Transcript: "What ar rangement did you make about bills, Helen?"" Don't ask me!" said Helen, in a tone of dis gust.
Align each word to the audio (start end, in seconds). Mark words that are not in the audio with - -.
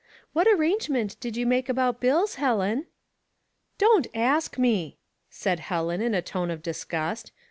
"What 0.33 0.47
ar 0.47 0.55
rangement 0.55 1.15
did 1.19 1.37
you 1.37 1.45
make 1.45 1.69
about 1.69 1.99
bills, 1.99 2.33
Helen?"" 2.41 2.87
Don't 3.77 4.07
ask 4.15 4.57
me!" 4.57 4.97
said 5.29 5.59
Helen, 5.59 6.01
in 6.01 6.15
a 6.15 6.23
tone 6.23 6.49
of 6.49 6.63
dis 6.63 6.83
gust. 6.85 7.31